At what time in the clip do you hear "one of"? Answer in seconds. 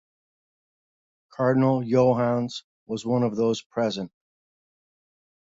3.05-3.35